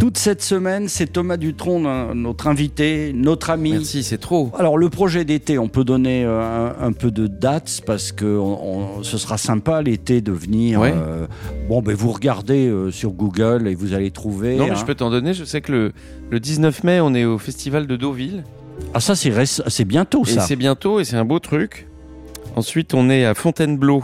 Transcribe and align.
Toute 0.00 0.16
cette 0.16 0.42
semaine, 0.42 0.88
c'est 0.88 1.12
Thomas 1.12 1.36
Dutronc, 1.36 1.78
no- 1.78 2.14
notre 2.14 2.46
invité, 2.46 3.12
notre 3.14 3.50
ami. 3.50 3.72
Merci, 3.72 4.02
c'est 4.02 4.16
trop. 4.16 4.50
Alors 4.58 4.78
le 4.78 4.88
projet 4.88 5.26
d'été, 5.26 5.58
on 5.58 5.68
peut 5.68 5.84
donner 5.84 6.24
euh, 6.24 6.70
un, 6.80 6.86
un 6.86 6.92
peu 6.92 7.10
de 7.10 7.26
dates 7.26 7.82
parce 7.84 8.10
que 8.10 8.24
on- 8.24 8.98
on- 8.98 9.02
ce 9.02 9.18
sera 9.18 9.36
sympa 9.36 9.82
l'été 9.82 10.22
de 10.22 10.32
venir. 10.32 10.80
Ouais. 10.80 10.94
euh, 10.96 11.26
bon, 11.68 11.82
ben 11.82 11.94
vous 11.94 12.12
regardez 12.12 12.66
euh, 12.66 12.90
sur 12.90 13.10
Google 13.10 13.68
et 13.68 13.74
vous 13.74 13.92
allez 13.92 14.10
trouver. 14.10 14.56
Non, 14.56 14.64
mais 14.64 14.70
hein. 14.70 14.74
je 14.74 14.86
peux 14.86 14.94
t'en 14.94 15.10
donner. 15.10 15.34
Je 15.34 15.44
sais 15.44 15.60
que 15.60 15.70
le, 15.70 15.92
le 16.30 16.40
19 16.40 16.82
mai, 16.82 17.00
on 17.00 17.14
est 17.14 17.26
au 17.26 17.36
festival 17.36 17.86
de 17.86 17.96
Deauville. 17.96 18.42
Ah 18.94 19.00
ça 19.00 19.14
c'est 19.14 19.84
bientôt 19.84 20.24
ça. 20.24 20.40
c'est 20.40 20.56
bientôt 20.56 21.00
et 21.00 21.04
c'est 21.04 21.16
un 21.16 21.26
beau 21.26 21.38
truc. 21.40 21.86
Ensuite, 22.56 22.94
on 22.94 23.10
est 23.10 23.26
à 23.26 23.34
Fontainebleau 23.34 24.02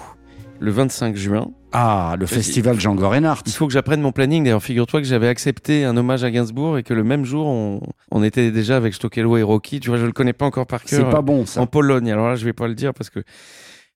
le 0.61 0.71
25 0.71 1.17
juin. 1.17 1.51
Ah 1.73 2.15
le 2.19 2.27
festival 2.27 2.81
Jean 2.81 2.95
Gorenhardt. 2.95 3.43
Il 3.47 3.53
faut 3.53 3.67
que 3.67 3.73
j'apprenne 3.73 4.01
mon 4.01 4.13
planning. 4.13 4.45
D'ailleurs, 4.45 4.63
figure-toi 4.63 5.01
que 5.01 5.07
j'avais 5.07 5.29
accepté 5.29 5.85
un 5.85 5.97
hommage 5.97 6.25
à 6.25 6.31
Gainsbourg 6.31 6.79
et 6.79 6.83
que 6.83 6.95
le 6.95 7.05
même 7.05 7.25
jour, 7.25 7.47
on, 7.47 7.81
on 8.11 8.23
était 8.23 8.51
déjà 8.51 8.77
avec 8.77 8.95
Stokelo 8.95 9.37
et 9.37 9.43
Rocky. 9.43 9.81
Tu 9.81 9.89
vois, 9.91 9.99
je 9.99 10.07
le 10.07 10.13
connais 10.13 10.33
pas 10.33 10.47
encore 10.47 10.67
par 10.67 10.81
C'est 10.87 10.97
cœur. 10.99 11.11
pas 11.11 11.23
bon 11.23 11.45
ça. 11.45 11.61
en 11.61 11.67
Pologne. 11.67 12.11
Alors 12.11 12.29
là, 12.29 12.37
je 12.37 12.45
vais 12.45 12.53
pas 12.55 12.69
le 12.69 12.75
dire 12.75 12.95
parce 12.95 13.11
que. 13.11 13.21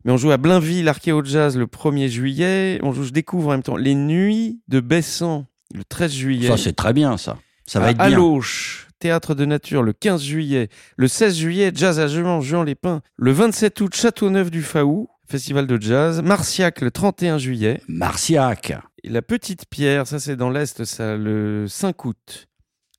Mais 0.04 0.12
on 0.12 0.16
joue 0.16 0.30
à 0.30 0.38
Blainville, 0.38 0.88
Archéo 0.88 1.22
Jazz 1.24 1.56
le 1.58 1.66
1er 1.66 2.08
juillet. 2.08 2.78
On 2.82 2.92
joue, 2.92 3.04
je 3.04 3.10
découvre 3.12 3.48
en 3.48 3.52
même 3.52 3.62
temps 3.62 3.76
les 3.76 3.94
nuits 3.94 4.60
de 4.68 4.80
Bessan 4.80 5.46
le 5.74 5.84
13 5.84 6.12
juillet. 6.12 6.48
Ça 6.48 6.56
c'est 6.56 6.72
très 6.72 6.92
bien 6.92 7.16
ça. 7.18 7.36
Ça 7.66 7.80
va 7.80 7.86
à 7.86 7.90
être 7.90 7.96
bien. 7.98 8.06
Alloche, 8.06 8.88
Théâtre 8.98 9.34
de 9.34 9.44
Nature 9.44 9.82
le 9.82 9.92
15 9.92 10.22
juillet. 10.22 10.68
Le 10.96 11.06
16 11.06 11.36
juillet, 11.36 11.70
Jazz 11.74 12.00
à 12.00 12.08
Juan, 12.08 12.40
Juan 12.40 12.64
les 12.66 12.74
Pins. 12.74 13.02
Le 13.16 13.30
27 13.32 13.80
août, 13.82 13.94
Châteauneuf 13.94 14.50
du 14.50 14.62
Faou, 14.62 15.08
Festival 15.30 15.66
de 15.66 15.80
Jazz. 15.80 16.22
Marciac 16.22 16.80
le 16.80 16.90
31 16.90 17.38
juillet. 17.38 17.80
Marciac. 17.88 18.72
Et 19.04 19.08
la 19.08 19.22
Petite 19.22 19.64
Pierre, 19.70 20.06
ça 20.06 20.18
c'est 20.18 20.36
dans 20.36 20.50
l'Est, 20.50 20.84
ça 20.84 21.16
le 21.16 21.66
5 21.68 22.04
août. 22.04 22.48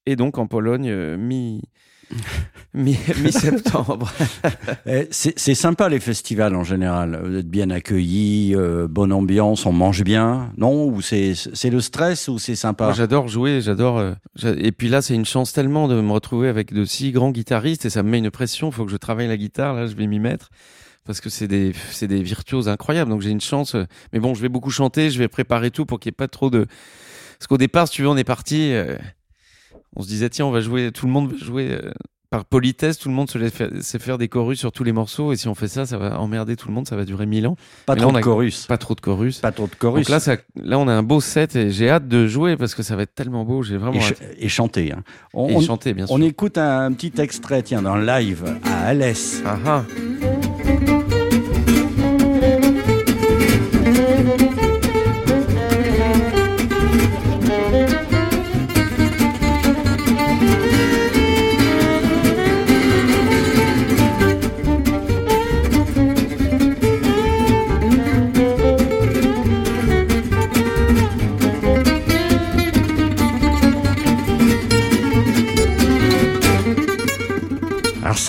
Et 0.05 0.15
donc 0.15 0.38
en 0.38 0.47
Pologne, 0.47 0.88
euh, 0.89 1.17
mi... 1.17 1.61
mi- 2.73 2.97
mi-septembre. 3.23 4.11
Eh, 4.85 5.07
C'est 5.11 5.55
sympa 5.55 5.88
les 5.89 5.99
festivals 5.99 6.55
en 6.55 6.63
général. 6.63 7.21
Vous 7.23 7.35
êtes 7.35 7.47
bien 7.49 7.69
accueillis, 7.69 8.53
euh, 8.55 8.88
bonne 8.89 9.13
ambiance, 9.13 9.66
on 9.66 9.71
mange 9.73 10.03
bien, 10.03 10.51
non? 10.57 10.85
Ou 10.88 11.01
c'est 11.01 11.33
le 11.69 11.79
stress 11.81 12.27
ou 12.29 12.39
c'est 12.39 12.55
sympa? 12.55 12.91
J'adore 12.93 13.27
jouer, 13.27 13.61
j'adore. 13.61 13.99
euh, 13.99 14.13
et 14.57 14.71
puis 14.71 14.89
là, 14.89 15.01
c'est 15.01 15.13
une 15.16 15.25
chance 15.25 15.53
tellement 15.53 15.88
de 15.88 15.99
me 16.01 16.11
retrouver 16.11 16.47
avec 16.49 16.73
de 16.73 16.83
si 16.85 17.11
grands 17.11 17.31
guitaristes 17.31 17.85
et 17.85 17.89
ça 17.89 18.03
me 18.03 18.09
met 18.09 18.17
une 18.19 18.31
pression. 18.31 18.69
Il 18.69 18.73
faut 18.73 18.85
que 18.85 18.91
je 18.91 18.97
travaille 18.97 19.27
la 19.27 19.38
guitare. 19.38 19.73
Là, 19.75 19.85
je 19.88 19.95
vais 19.95 20.07
m'y 20.07 20.19
mettre 20.19 20.49
parce 21.05 21.21
que 21.21 21.30
c'est 21.30 21.47
des, 21.47 21.73
c'est 21.91 22.07
des 22.07 22.21
virtuoses 22.23 22.67
incroyables. 22.69 23.09
Donc 23.09 23.21
j'ai 23.21 23.31
une 23.31 23.41
chance. 23.41 23.75
Mais 24.13 24.19
bon, 24.19 24.33
je 24.33 24.41
vais 24.41 24.49
beaucoup 24.49 24.71
chanter. 24.71 25.09
Je 25.09 25.19
vais 25.19 25.27
préparer 25.27 25.71
tout 25.71 25.85
pour 25.85 25.99
qu'il 25.99 26.09
n'y 26.09 26.13
ait 26.13 26.23
pas 26.23 26.27
trop 26.27 26.49
de. 26.49 26.66
Parce 27.39 27.47
qu'au 27.47 27.57
départ, 27.57 27.88
si 27.88 27.95
tu 27.95 28.02
veux, 28.03 28.09
on 28.09 28.17
est 28.17 28.23
parti. 28.23 28.71
euh, 28.73 28.95
on 29.95 30.03
se 30.03 30.07
disait 30.07 30.29
tiens, 30.29 30.45
on 30.45 30.52
va 30.52 30.61
jouer. 30.61 30.91
Tout 30.91 31.05
le 31.05 31.11
monde 31.11 31.31
va 31.33 31.38
jouer. 31.38 31.69
euh, 31.72 31.91
par 32.29 32.45
politesse, 32.45 32.97
tout 32.97 33.09
le 33.09 33.13
monde 33.13 33.29
se 33.29 33.38
laisse 33.38 33.52
faire, 33.52 33.69
sait 33.81 33.99
faire 33.99 34.17
des 34.17 34.29
chorus 34.29 34.57
sur 34.57 34.72
tous 34.72 34.85
les 34.85 34.94
morceaux, 34.94 35.33
et 35.33 35.35
si 35.35 35.49
on 35.49 35.53
fait 35.53 35.67
ça, 35.67 35.85
ça 35.85 35.97
va 35.97 36.17
emmerder 36.17 36.55
tout 36.55 36.69
le 36.69 36.73
monde, 36.73 36.88
ça 36.88 36.95
va 36.95 37.03
durer 37.03 37.25
mille 37.25 37.45
ans. 37.45 37.57
Pas 37.85 37.95
mais 37.95 37.99
trop 37.99 38.11
de 38.13 38.17
a- 38.19 38.22
chorus. 38.22 38.67
Pas 38.67 38.77
trop 38.77 38.95
de 38.95 39.02
chorus. 39.02 39.39
Pas 39.39 39.52
trop 39.52 39.67
de 39.67 39.75
chorus. 39.75 40.05
Donc 40.05 40.09
là, 40.09 40.22
ça, 40.22 40.38
là, 40.55 40.79
on 40.79 40.88
a 40.88 40.94
un 40.94 41.03
beau 41.03 41.19
set 41.19 41.57
et 41.57 41.72
j'ai 41.72 41.89
hâte 41.89 42.07
de 42.07 42.28
jouer 42.28 42.56
parce 42.56 42.73
que 42.73 42.83
ça 42.83 42.95
va 42.95 43.01
être 43.01 43.13
tellement 43.16 43.44
beau. 43.44 43.63
J'ai 43.63 43.75
vraiment 43.75 43.97
et, 43.97 44.00
ch- 44.00 44.12
hâte. 44.13 44.35
et 44.39 44.47
chanter. 44.47 44.94
hein. 44.94 45.03
On, 45.33 45.50
Et 45.50 45.56
on- 45.57 45.59
chanter, 45.62 45.94
bien 45.94 46.07
sûr. 46.07 46.16
on 46.16 46.22
écoute 46.22 46.57
un, 46.57 46.85
un 46.85 46.94
petit 46.94 47.12
extrait, 47.19 47.63
tiens, 47.63 47.81
dans 47.81 47.97
le 47.97 48.06
live 48.06 48.45
à 48.63 48.85
Alès. 48.85 49.41
Ah 49.45 49.57
ah. 49.66 49.83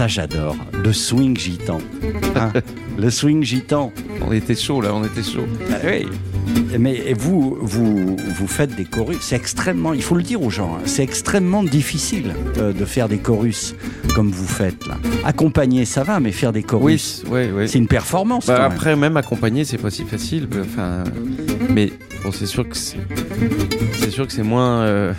Ça, 0.02 0.08
j'adore. 0.08 0.56
Le 0.82 0.92
swing 0.92 1.36
gitan. 1.36 1.78
Hein, 2.34 2.50
le 2.98 3.08
swing 3.08 3.44
gitan. 3.44 3.92
On 4.26 4.32
était 4.32 4.56
chaud 4.56 4.80
là, 4.80 4.92
on 4.92 5.04
était 5.04 5.22
chaud. 5.22 5.46
Bah 5.70 5.76
oui. 5.84 6.08
Mais 6.76 7.14
vous, 7.16 7.56
vous, 7.60 8.16
vous 8.16 8.46
faites 8.48 8.74
des 8.74 8.84
chorus. 8.84 9.18
C'est 9.20 9.36
extrêmement, 9.36 9.92
il 9.92 10.02
faut 10.02 10.16
le 10.16 10.24
dire 10.24 10.42
aux 10.42 10.50
gens, 10.50 10.74
hein, 10.74 10.82
c'est 10.86 11.04
extrêmement 11.04 11.62
difficile 11.62 12.34
euh, 12.58 12.72
de 12.72 12.84
faire 12.84 13.08
des 13.08 13.18
chorus 13.18 13.76
comme 14.16 14.32
vous 14.32 14.48
faites 14.48 14.88
là. 14.88 14.96
Accompagner, 15.24 15.84
ça 15.84 16.02
va, 16.02 16.18
mais 16.18 16.32
faire 16.32 16.52
des 16.52 16.60
Oui, 16.60 16.66
chorus, 16.66 17.22
c'est 17.66 17.78
une 17.78 17.86
performance. 17.86 18.46
Bah, 18.46 18.54
quand 18.56 18.62
même. 18.64 18.72
après, 18.72 18.96
même 18.96 19.16
accompagner, 19.16 19.64
c'est 19.64 19.78
pas 19.78 19.90
si 19.90 20.02
facile. 20.04 20.48
Enfin, 20.60 21.04
mais 21.70 21.92
bon, 22.24 22.32
c'est 22.32 22.46
sûr 22.46 22.68
que 22.68 22.76
c'est, 22.76 22.98
c'est 23.98 24.10
sûr 24.10 24.26
que 24.26 24.32
c'est 24.32 24.42
moins, 24.42 24.80
euh, 24.80 25.12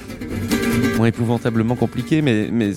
moins 0.97 1.07
épouvantablement 1.07 1.75
compliqué, 1.75 2.21
mais, 2.21 2.49
mais, 2.51 2.71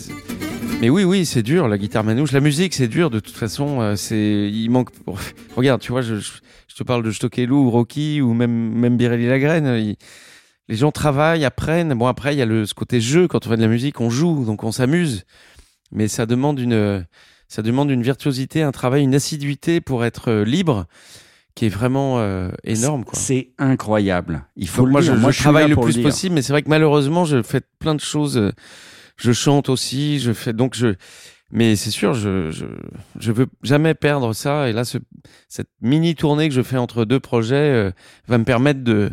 mais 0.80 0.90
oui, 0.90 1.04
oui, 1.04 1.24
c'est 1.24 1.42
dur. 1.42 1.68
La 1.68 1.78
guitare 1.78 2.04
manouche, 2.04 2.32
la 2.32 2.40
musique, 2.40 2.74
c'est 2.74 2.88
dur. 2.88 3.08
De 3.10 3.18
toute 3.18 3.34
façon, 3.34 3.80
euh, 3.80 3.96
c'est, 3.96 4.50
il 4.52 4.68
manque. 4.70 4.90
Regarde, 5.56 5.80
tu 5.80 5.90
vois, 5.92 6.02
je, 6.02 6.16
je, 6.16 6.74
te 6.76 6.82
parle 6.84 7.02
de 7.02 7.10
Stokelo 7.10 7.56
ou 7.56 7.70
Rocky 7.70 8.20
ou 8.20 8.34
même, 8.34 8.50
même 8.74 8.96
Birelli 8.96 9.26
Lagrène. 9.26 9.66
il- 9.82 9.96
les 10.68 10.74
gens 10.76 10.90
travaillent, 10.90 11.44
apprennent. 11.44 11.94
Bon, 11.94 12.06
après, 12.08 12.34
il 12.34 12.38
y 12.38 12.42
a 12.42 12.46
le, 12.46 12.66
ce 12.66 12.74
côté 12.74 13.00
jeu. 13.00 13.28
Quand 13.28 13.46
on 13.46 13.50
fait 13.50 13.56
de 13.56 13.62
la 13.62 13.68
musique, 13.68 14.00
on 14.00 14.10
joue, 14.10 14.44
donc 14.44 14.64
on 14.64 14.72
s'amuse. 14.72 15.22
Mais 15.92 16.08
ça 16.08 16.26
demande 16.26 16.58
une, 16.58 17.06
ça 17.46 17.62
demande 17.62 17.88
une 17.90 18.02
virtuosité, 18.02 18.62
un 18.62 18.72
travail, 18.72 19.04
une 19.04 19.14
assiduité 19.14 19.80
pour 19.80 20.04
être 20.04 20.28
euh, 20.28 20.44
libre, 20.44 20.86
qui 21.54 21.66
est 21.66 21.70
vraiment 21.70 22.18
euh, 22.18 22.50
énorme. 22.64 23.04
C'est 23.12 23.50
incroyable. 23.58 24.44
Il 24.56 24.66
faut 24.68 24.82
Donc 24.82 24.86
le 24.88 24.92
moi, 24.92 25.00
dire. 25.02 25.14
je, 25.14 25.20
Moi, 25.20 25.30
je 25.30 25.36
suis 25.36 25.42
travaille 25.44 25.68
le 25.68 25.76
plus 25.76 26.02
possible, 26.02 26.34
mais 26.34 26.42
c'est 26.42 26.52
vrai 26.52 26.62
que 26.62 26.68
malheureusement, 26.68 27.24
je 27.24 27.42
fais 27.44 27.60
plein 27.78 27.94
de 27.94 28.00
choses. 28.00 28.36
euh, 28.36 28.50
Je 29.16 29.32
chante 29.32 29.68
aussi, 29.68 30.18
je 30.20 30.32
fais 30.32 30.52
donc 30.52 30.74
je. 30.74 30.94
Mais 31.52 31.76
c'est 31.76 31.92
sûr, 31.92 32.12
je, 32.12 32.50
je 32.50 32.66
je 33.20 33.30
veux 33.32 33.46
jamais 33.62 33.94
perdre 33.94 34.32
ça. 34.32 34.68
Et 34.68 34.72
là, 34.72 34.84
ce, 34.84 34.98
cette 35.48 35.68
mini 35.80 36.16
tournée 36.16 36.48
que 36.48 36.54
je 36.54 36.60
fais 36.62 36.76
entre 36.76 37.04
deux 37.04 37.20
projets 37.20 37.54
euh, 37.54 37.90
va 38.26 38.38
me 38.38 38.44
permettre 38.44 38.82
de 38.82 39.10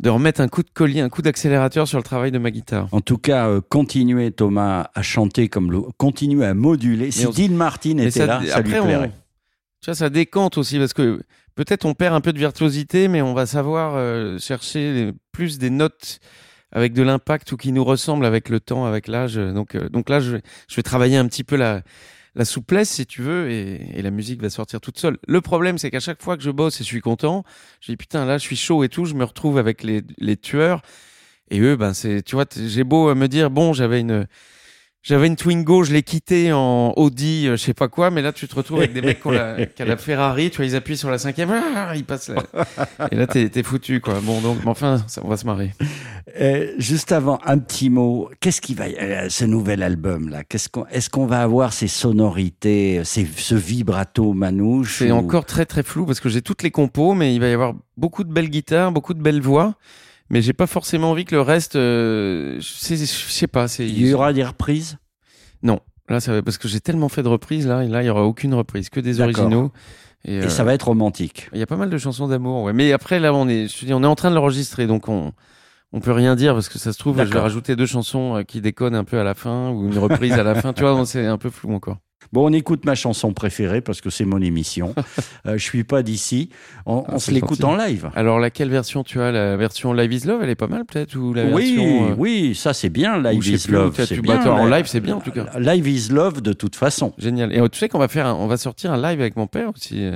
de 0.00 0.10
remettre 0.10 0.40
un 0.40 0.48
coup 0.48 0.62
de 0.62 0.70
collier, 0.70 1.00
un 1.00 1.08
coup 1.08 1.22
d'accélérateur 1.22 1.86
sur 1.88 1.96
le 1.98 2.04
travail 2.04 2.30
de 2.30 2.38
ma 2.38 2.50
guitare. 2.50 2.88
En 2.92 3.00
tout 3.00 3.18
cas, 3.18 3.48
euh, 3.48 3.60
continuez 3.66 4.32
Thomas 4.32 4.90
à 4.94 5.02
chanter 5.02 5.48
comme 5.48 5.70
le, 5.72 5.80
continuez 5.96 6.44
à 6.44 6.54
moduler. 6.54 7.10
Si 7.10 7.26
on- 7.26 7.30
Dean 7.30 7.50
Martin 7.54 7.98
était 7.98 8.10
ça- 8.10 8.26
là, 8.26 8.38
ça 8.46 8.60
lui 8.60 8.74
après, 8.74 8.80
on- 8.80 8.84
plairait. 8.84 9.12
tu 9.80 9.86
vois, 9.86 9.94
ça 9.94 10.10
décante 10.10 10.58
aussi 10.58 10.78
parce 10.78 10.92
que 10.92 11.22
peut-être 11.54 11.84
on 11.86 11.94
perd 11.94 12.14
un 12.14 12.20
peu 12.20 12.32
de 12.34 12.38
virtuosité, 12.38 13.08
mais 13.08 13.22
on 13.22 13.32
va 13.32 13.46
savoir 13.46 13.94
euh, 13.96 14.38
chercher 14.38 15.12
plus 15.32 15.58
des 15.58 15.70
notes 15.70 16.18
avec 16.72 16.92
de 16.92 17.02
l'impact 17.02 17.52
ou 17.52 17.56
qui 17.56 17.72
nous 17.72 17.84
ressemblent 17.84 18.26
avec 18.26 18.48
le 18.48 18.60
temps, 18.60 18.84
avec 18.84 19.06
l'âge. 19.08 19.36
Donc, 19.36 19.74
euh, 19.74 19.88
donc 19.88 20.08
là, 20.08 20.20
je 20.20 20.38
je 20.68 20.76
vais 20.76 20.82
travailler 20.82 21.16
un 21.16 21.26
petit 21.28 21.44
peu 21.44 21.56
la, 21.56 21.82
la 22.34 22.44
souplesse, 22.44 22.90
si 22.90 23.06
tu 23.06 23.22
veux, 23.22 23.50
et, 23.50 23.98
et 23.98 24.02
la 24.02 24.10
musique 24.10 24.42
va 24.42 24.50
sortir 24.50 24.80
toute 24.80 24.98
seule. 24.98 25.18
Le 25.28 25.40
problème, 25.40 25.78
c'est 25.78 25.90
qu'à 25.90 26.00
chaque 26.00 26.22
fois 26.22 26.36
que 26.36 26.42
je 26.42 26.50
bosse 26.50 26.80
et 26.80 26.84
je 26.84 26.88
suis 26.88 27.00
content, 27.00 27.44
je 27.80 27.92
dis 27.92 27.96
putain, 27.96 28.24
là, 28.24 28.38
je 28.38 28.42
suis 28.42 28.56
chaud 28.56 28.84
et 28.84 28.88
tout, 28.88 29.04
je 29.04 29.14
me 29.14 29.24
retrouve 29.24 29.58
avec 29.58 29.82
les, 29.82 30.02
les 30.18 30.36
tueurs. 30.36 30.82
Et 31.50 31.60
eux, 31.60 31.76
ben, 31.76 31.92
c'est, 31.92 32.22
tu 32.22 32.34
vois, 32.34 32.46
j'ai 32.54 32.84
beau 32.84 33.10
euh, 33.10 33.14
me 33.14 33.28
dire, 33.28 33.50
bon, 33.50 33.74
j'avais 33.74 34.00
une, 34.00 34.26
j'avais 35.02 35.26
une 35.26 35.36
Twingo, 35.36 35.82
je 35.84 35.92
l'ai 35.92 36.02
quittée 36.02 36.52
en 36.52 36.92
Audi, 36.96 37.46
euh, 37.48 37.56
je 37.56 37.62
sais 37.62 37.74
pas 37.74 37.88
quoi, 37.88 38.10
mais 38.10 38.22
là 38.22 38.32
tu 38.32 38.46
te 38.46 38.54
retrouves 38.54 38.78
avec 38.78 38.92
des 38.92 39.02
mecs 39.02 39.20
qui 39.20 39.26
ont 39.26 39.30
la, 39.32 39.66
qui 39.66 39.82
ont 39.82 39.86
la 39.86 39.96
Ferrari, 39.96 40.50
tu 40.50 40.58
vois, 40.58 40.66
ils 40.66 40.76
appuient 40.76 40.96
sur 40.96 41.10
la 41.10 41.18
cinquième, 41.18 41.50
ah, 41.52 41.92
ils 41.96 42.04
passent 42.04 42.28
là. 42.30 42.42
Et 43.10 43.16
là 43.16 43.26
t'es, 43.26 43.48
t'es 43.48 43.62
foutu, 43.62 44.00
quoi. 44.00 44.20
Bon, 44.22 44.40
donc, 44.40 44.58
mais 44.64 44.70
enfin, 44.70 45.02
ça, 45.08 45.20
on 45.24 45.28
va 45.28 45.36
se 45.36 45.44
marrer. 45.46 45.72
Euh, 46.40 46.72
juste 46.78 47.10
avant, 47.12 47.40
un 47.44 47.58
petit 47.58 47.90
mot. 47.90 48.30
Qu'est-ce 48.40 48.60
qui 48.60 48.74
va, 48.74 48.84
euh, 48.84 49.26
ce 49.28 49.44
nouvel 49.44 49.82
album 49.82 50.28
là? 50.28 50.44
Qu'est-ce 50.44 50.68
qu'on, 50.68 50.86
est-ce 50.86 51.10
qu'on 51.10 51.26
va 51.26 51.42
avoir 51.42 51.72
ces 51.72 51.88
sonorités, 51.88 53.02
ces, 53.04 53.26
ce 53.36 53.54
vibrato 53.56 54.32
manouche 54.32 54.98
C'est 54.98 55.10
ou- 55.10 55.16
encore 55.16 55.44
très 55.46 55.66
très 55.66 55.82
flou 55.82 56.06
parce 56.06 56.20
que 56.20 56.28
j'ai 56.28 56.42
toutes 56.42 56.62
les 56.62 56.70
compos, 56.70 57.14
mais 57.14 57.34
il 57.34 57.40
va 57.40 57.48
y 57.48 57.52
avoir 57.52 57.74
beaucoup 57.96 58.22
de 58.24 58.32
belles 58.32 58.50
guitares, 58.50 58.92
beaucoup 58.92 59.14
de 59.14 59.20
belles 59.22 59.40
voix. 59.42 59.74
Mais 60.32 60.40
j'ai 60.40 60.54
pas 60.54 60.66
forcément 60.66 61.10
envie 61.10 61.26
que 61.26 61.34
le 61.34 61.42
reste, 61.42 61.76
euh, 61.76 62.56
je 62.58 62.66
sais, 62.66 62.96
je 62.96 63.04
sais 63.04 63.46
pas, 63.46 63.68
c'est. 63.68 63.86
Il 63.86 64.08
y 64.08 64.14
aura 64.14 64.32
des 64.32 64.42
reprises? 64.42 64.96
Non. 65.62 65.80
Là, 66.08 66.20
ça 66.20 66.32
va, 66.32 66.42
parce 66.42 66.56
que 66.56 66.68
j'ai 66.68 66.80
tellement 66.80 67.10
fait 67.10 67.22
de 67.22 67.28
reprises, 67.28 67.66
là, 67.66 67.84
et 67.84 67.88
là, 67.88 68.02
il 68.02 68.06
y 68.06 68.08
aura 68.08 68.24
aucune 68.24 68.54
reprise, 68.54 68.88
que 68.88 68.98
des 68.98 69.20
originaux. 69.20 69.72
Et 70.24 70.38
euh, 70.38 70.48
ça 70.48 70.64
va 70.64 70.72
être 70.72 70.84
romantique. 70.84 71.50
Il 71.52 71.58
y 71.58 71.62
a 71.62 71.66
pas 71.66 71.76
mal 71.76 71.90
de 71.90 71.98
chansons 71.98 72.28
d'amour, 72.28 72.62
ouais. 72.62 72.72
Mais 72.72 72.92
après, 72.92 73.20
là, 73.20 73.34
on 73.34 73.46
est, 73.46 73.68
je 73.68 73.80
te 73.80 73.84
dis, 73.84 73.92
on 73.92 74.02
est 74.02 74.06
en 74.06 74.14
train 74.14 74.30
de 74.30 74.34
l'enregistrer, 74.34 74.86
donc 74.86 75.06
on, 75.06 75.32
on 75.92 76.00
peut 76.00 76.12
rien 76.12 76.34
dire 76.36 76.54
parce 76.54 76.68
que 76.68 76.78
ça 76.78 76.92
se 76.92 76.98
trouve, 76.98 77.18
je 77.24 77.30
vais 77.32 77.38
rajouter 77.38 77.76
deux 77.76 77.86
chansons 77.86 78.36
euh, 78.36 78.42
qui 78.42 78.60
déconnent 78.60 78.94
un 78.94 79.04
peu 79.04 79.18
à 79.18 79.24
la 79.24 79.34
fin 79.34 79.70
ou 79.70 79.86
une 79.86 79.98
reprise 79.98 80.32
à 80.32 80.42
la 80.42 80.54
fin. 80.54 80.72
Tu 80.72 80.82
vois, 80.82 81.04
c'est 81.06 81.26
un 81.26 81.38
peu 81.38 81.50
flou 81.50 81.72
encore. 81.74 81.98
Bon, 82.32 82.48
on 82.48 82.52
écoute 82.52 82.84
ma 82.86 82.94
chanson 82.94 83.34
préférée 83.34 83.80
parce 83.82 84.00
que 84.00 84.08
c'est 84.08 84.24
mon 84.24 84.40
émission. 84.40 84.94
euh, 85.46 85.58
je 85.58 85.62
suis 85.62 85.84
pas 85.84 86.02
d'ici. 86.02 86.48
On, 86.86 86.98
on 87.08 87.16
Ah, 87.16 87.18
se 87.18 87.30
l'écoute 87.32 87.62
en 87.64 87.76
live. 87.76 88.10
Alors, 88.14 88.38
laquelle 88.38 88.70
version 88.70 89.02
tu 89.02 89.20
as? 89.20 89.32
La 89.32 89.56
version 89.56 89.92
Live 89.92 90.12
is 90.12 90.26
Love, 90.26 90.40
elle 90.42 90.48
est 90.48 90.54
pas 90.54 90.68
mal 90.68 90.84
peut-être 90.86 91.16
ou 91.16 91.34
la 91.34 91.44
Oui, 91.46 91.74
version 91.76 92.10
euh, 92.10 92.14
oui, 92.16 92.54
ça 92.54 92.72
c'est 92.74 92.88
bien. 92.90 93.20
Live 93.20 93.46
is 93.46 93.68
love. 93.70 93.94
c'est 94.06 94.20
bien, 94.20 94.36
bah, 94.36 94.42
toi, 94.44 94.54
en 94.54 94.66
live, 94.68 94.86
c'est 94.86 95.00
bien, 95.00 95.16
en 95.16 95.20
tout 95.20 95.32
cas. 95.32 95.46
Live 95.58 95.86
is 95.88 96.08
love 96.10 96.40
de 96.40 96.52
toute 96.52 96.76
façon. 96.76 97.12
Génial. 97.18 97.52
Et 97.52 97.58
euh, 97.60 97.68
tu 97.68 97.78
sais 97.80 97.88
qu'on 97.88 97.98
va 97.98 98.08
faire, 98.08 98.26
un- 98.26 98.34
on 98.34 98.46
va 98.46 98.56
sortir 98.56 98.92
un 98.92 98.96
live 98.96 99.20
avec 99.20 99.36
mon 99.36 99.48
père 99.48 99.70
aussi 99.74 100.08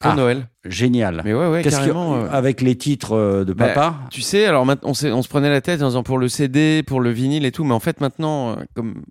pour 0.00 0.10
Ah. 0.10 0.16
Noël. 0.16 0.48
Génial. 0.64 1.22
Mais 1.24 1.32
ouais, 1.34 1.48
ouais, 1.48 1.62
que- 1.62 1.68
carrément. 1.70 2.16
euh, 2.16 2.28
avec 2.30 2.60
les 2.62 2.76
titres 2.76 3.12
euh, 3.14 3.44
de 3.44 3.52
Bah, 3.52 3.68
papa 3.68 4.00
Tu 4.10 4.22
sais, 4.22 4.46
alors 4.46 4.66
maintenant, 4.66 4.90
on, 4.90 5.06
on 5.12 5.22
se 5.22 5.28
prenait 5.28 5.50
la 5.50 5.60
tête 5.60 5.82
en 5.82 5.86
disant 5.88 6.02
pour 6.02 6.18
le 6.18 6.28
CD, 6.28 6.82
pour 6.82 7.00
le 7.00 7.10
vinyle 7.10 7.44
et 7.44 7.52
tout, 7.52 7.64
mais 7.64 7.74
en 7.74 7.80
fait 7.80 8.00
maintenant, 8.00 8.50
euh, 8.52 8.54
comme 8.74 9.02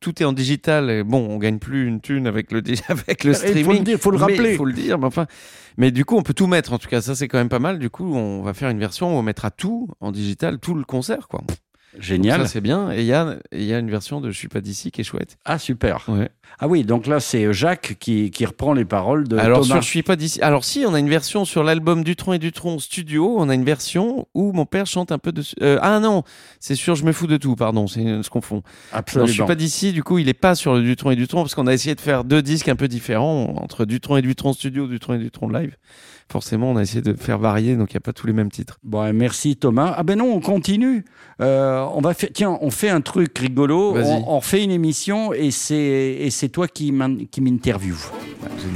tout 0.00 0.22
est 0.22 0.24
en 0.24 0.32
digital, 0.32 0.88
et 0.88 1.02
bon, 1.02 1.26
on 1.28 1.36
gagne 1.36 1.58
plus 1.58 1.86
une 1.86 2.00
thune 2.00 2.26
avec 2.26 2.52
le, 2.52 2.62
avec 2.88 3.24
le 3.24 3.32
Il 3.32 3.36
faut 3.36 3.44
le 3.46 3.48
streaming. 3.60 3.84
dire, 3.84 3.98
faut 3.98 4.10
le 4.10 4.16
rappeler. 4.18 4.52
Il 4.52 4.56
faut 4.56 4.64
le 4.64 4.72
dire, 4.72 4.98
mais 4.98 5.06
enfin. 5.06 5.26
Mais 5.76 5.90
du 5.90 6.04
coup, 6.04 6.16
on 6.16 6.22
peut 6.22 6.34
tout 6.34 6.46
mettre, 6.46 6.72
en 6.72 6.78
tout 6.78 6.88
cas, 6.88 7.00
ça 7.00 7.14
c'est 7.14 7.28
quand 7.28 7.38
même 7.38 7.48
pas 7.48 7.58
mal. 7.58 7.78
Du 7.78 7.90
coup, 7.90 8.14
on 8.14 8.42
va 8.42 8.54
faire 8.54 8.70
une 8.70 8.78
version 8.78 9.14
où 9.14 9.18
on 9.18 9.22
mettra 9.22 9.50
tout 9.50 9.88
en 10.00 10.10
digital, 10.12 10.58
tout 10.58 10.74
le 10.74 10.84
concert, 10.84 11.26
quoi. 11.28 11.42
Donc 11.94 12.02
Génial. 12.02 12.40
Ça 12.42 12.46
c'est 12.46 12.60
bien. 12.60 12.92
Et 12.92 13.00
il 13.00 13.06
y 13.06 13.12
a, 13.12 13.36
y 13.52 13.72
une 13.72 13.90
version 13.90 14.20
de 14.20 14.30
Je 14.30 14.38
suis 14.38 14.48
pas 14.48 14.60
d'ici 14.60 14.90
qui 14.90 15.00
est 15.00 15.04
chouette. 15.04 15.36
Ah 15.44 15.58
super. 15.58 16.04
Ouais. 16.08 16.28
Ah 16.58 16.68
oui, 16.68 16.84
donc 16.84 17.06
là 17.06 17.20
c'est 17.20 17.52
Jacques 17.52 17.96
qui, 18.00 18.30
qui 18.30 18.44
reprend 18.44 18.72
les 18.74 18.84
paroles 18.84 19.26
de 19.26 19.36
Alors 19.38 19.60
Thomas. 19.62 19.74
sur 19.74 19.82
Je 19.82 19.86
suis 19.88 20.02
pas 20.02 20.16
d'ici. 20.16 20.40
Alors 20.42 20.64
si, 20.64 20.84
on 20.86 20.94
a 20.94 20.98
une 20.98 21.08
version 21.08 21.44
sur 21.44 21.62
l'album 21.64 22.04
Dutron 22.04 22.34
et 22.34 22.38
Dutron 22.38 22.78
studio. 22.78 23.36
On 23.38 23.48
a 23.48 23.54
une 23.54 23.64
version 23.64 24.26
où 24.34 24.52
mon 24.52 24.66
père 24.66 24.86
chante 24.86 25.10
un 25.12 25.18
peu 25.18 25.32
de. 25.32 25.42
euh, 25.62 25.78
ah 25.82 26.00
non, 26.00 26.22
c'est 26.60 26.74
sur 26.74 26.94
Je 26.94 27.04
me 27.04 27.12
fous 27.12 27.26
de 27.26 27.36
tout. 27.36 27.56
Pardon, 27.56 27.86
c'est 27.86 28.02
on 28.02 28.22
se 28.22 28.30
confond. 28.30 28.62
Absolument. 28.92 29.24
Non, 29.24 29.28
je 29.28 29.32
suis 29.32 29.46
pas 29.46 29.54
d'ici, 29.54 29.92
du 29.92 30.02
coup, 30.02 30.18
il 30.18 30.28
est 30.28 30.34
pas 30.34 30.54
sur 30.54 30.74
le 30.74 30.82
Dutron 30.82 31.10
et 31.12 31.16
Dutron 31.16 31.42
parce 31.42 31.54
qu'on 31.54 31.66
a 31.66 31.72
essayé 31.72 31.94
de 31.94 32.00
faire 32.00 32.24
deux 32.24 32.42
disques 32.42 32.68
un 32.68 32.76
peu 32.76 32.88
différents 32.88 33.54
entre 33.56 33.84
Dutron 33.84 34.16
et 34.16 34.22
Dutron 34.22 34.52
Studio, 34.52 34.86
Dutron 34.86 35.14
et 35.14 35.18
Dutron 35.18 35.48
Live. 35.48 35.76
Forcément, 36.30 36.70
on 36.70 36.76
a 36.76 36.82
essayé 36.82 37.02
de 37.02 37.12
faire 37.14 37.38
varier, 37.38 37.74
donc 37.74 37.90
il 37.92 37.94
n'y 37.94 37.98
a 37.98 38.02
pas 38.02 38.12
tous 38.12 38.26
les 38.28 38.32
mêmes 38.32 38.52
titres. 38.52 38.78
Bon, 38.84 39.12
merci 39.12 39.56
Thomas. 39.56 39.94
Ah 39.96 40.04
ben 40.04 40.16
non, 40.16 40.32
on 40.32 40.40
continue. 40.40 41.04
Euh, 41.40 41.79
on 41.94 42.00
va 42.00 42.14
faire, 42.14 42.30
tiens, 42.32 42.58
on 42.60 42.70
fait 42.70 42.88
un 42.90 43.00
truc 43.00 43.36
rigolo. 43.38 43.94
On, 43.96 44.24
on 44.36 44.40
fait 44.40 44.62
une 44.64 44.70
émission 44.70 45.32
et 45.32 45.50
c'est 45.50 46.48
toi 46.52 46.68
qui 46.68 46.92
m'in- 46.92 47.24
qui 47.30 47.40
m'interviewe. 47.40 48.10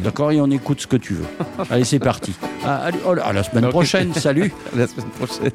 D'accord 0.03 0.33
Et 0.33 0.41
on 0.41 0.51
écoute 0.51 0.81
ce 0.83 0.87
que 0.87 0.97
tu 0.97 1.15
veux. 1.15 1.27
allez, 1.71 1.85
c'est 1.85 1.99
parti. 1.99 2.35
Ah, 2.65 2.89
oh 3.07 3.15
à 3.23 3.33
la 3.33 3.43
semaine 3.43 3.69
prochaine. 3.69 4.13
Salut. 4.15 4.53
La 4.77 4.87
semaine 4.87 5.09
prochaine. 5.19 5.51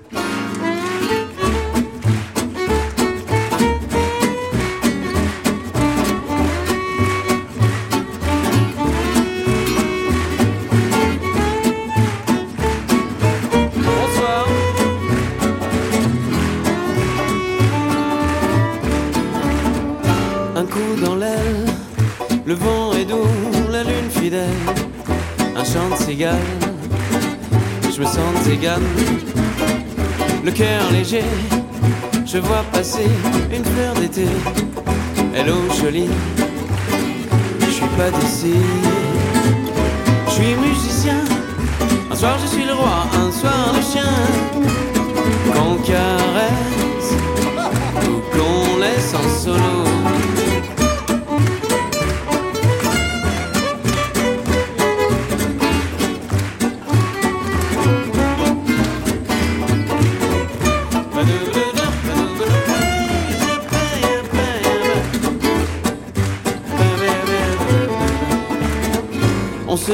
Le 22.50 22.56
vent 22.56 22.94
est 22.94 23.06
doux, 23.06 23.28
la 23.72 23.84
lune 23.84 24.10
fidèle, 24.10 24.50
un 25.56 25.64
chant 25.64 25.88
de 25.92 26.04
cigale, 26.04 26.34
je 27.84 28.02
me 28.02 28.06
sens 28.06 28.48
égal, 28.52 28.82
le 30.44 30.50
cœur 30.50 30.82
léger, 30.92 31.26
je 32.26 32.40
vois 32.40 32.64
passer 32.74 33.08
une 33.56 33.64
fleur 33.64 33.94
d'été, 33.94 34.26
hello 35.36 35.58
jolie, 35.80 36.10
je 37.60 37.70
suis 37.70 37.92
pas 38.00 38.10
d'ici, 38.20 38.56
je 40.26 40.32
suis 40.32 40.56
musicien, 40.56 41.22
un 42.12 42.16
soir 42.16 42.40
je 42.42 42.48
suis 42.48 42.66
le 42.66 42.74
roi, 42.74 43.06
un 43.14 43.32
soir 43.32 43.74
le 43.76 43.82
chien, 43.92 44.59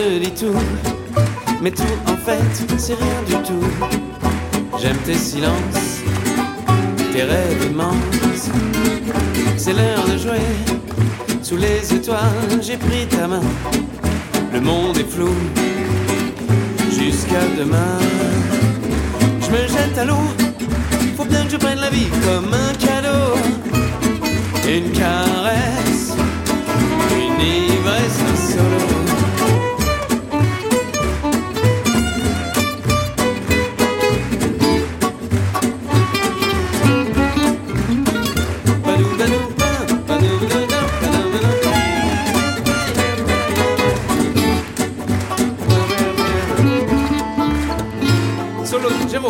Se 0.05 0.19
dit 0.19 0.31
tout, 0.39 0.53
mais 1.63 1.71
tout 1.71 1.97
en 2.05 2.15
fait 2.15 2.77
c'est 2.77 2.93
rien 2.93 3.21
du 3.25 3.33
tout. 3.43 3.65
J'aime 4.79 4.97
tes 4.97 5.15
silences, 5.15 6.03
tes 7.11 7.23
rêves 7.23 7.71
immenses. 7.71 8.51
C'est 9.57 9.73
l'heure 9.73 10.05
de 10.05 10.15
jouer, 10.15 10.45
sous 11.41 11.57
les 11.57 11.91
étoiles 11.91 12.61
j'ai 12.61 12.77
pris 12.77 13.07
ta 13.07 13.27
main. 13.27 13.41
Le 14.53 14.61
monde 14.61 14.95
est 14.95 15.09
flou, 15.09 15.33
jusqu'à 16.91 17.41
demain. 17.57 17.97
Je 19.41 19.49
me 19.49 19.67
jette 19.67 19.97
à 19.97 20.05
l'eau, 20.05 20.27
faut 21.17 21.25
bien 21.25 21.45
que 21.45 21.51
je 21.51 21.57
prenne 21.57 21.79
la 21.79 21.89
vie 21.89 22.09
comme 22.23 22.53
un 22.53 22.73
cadeau. 22.75 23.39
Une 24.69 24.91
caresse, 24.91 26.13
une 27.11 27.41
ivresse 27.41 28.53
solo. 28.53 28.74
Solo, 48.65 48.89
j'aime 49.11 49.25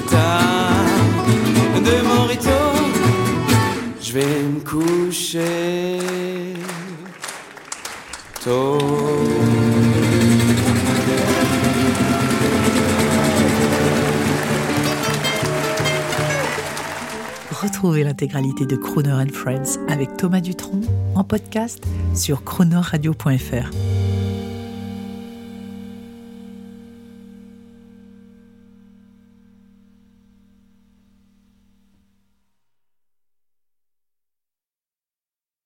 tempête 0.00 1.82
de 1.84 2.06
morito. 2.06 2.50
Je 4.00 4.12
vais 4.12 4.42
me 4.42 4.60
coucher 4.60 5.02
bruschetta 5.02 5.12
de 5.14 5.16
morito. 5.16 5.20
Je 5.20 5.22
vais 5.22 5.42
me 5.42 5.50
coucher 5.50 5.98
tôt. 8.42 8.78
Retrouvez 17.62 18.02
l'intégralité 18.02 18.66
de 18.66 18.76
Crooner 18.76 19.12
and 19.12 19.32
Friends 19.32 19.78
avec 19.88 20.16
Thomas 20.16 20.40
Dutronc 20.40 20.80
en 21.14 21.22
podcast 21.22 21.84
sur 22.14 22.42
chronoradio.fr. 22.42 23.91